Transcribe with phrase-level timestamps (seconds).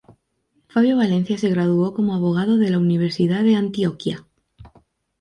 [0.67, 4.25] Fabio Valencia se graduó como abogado de la Universidad de Antioquia.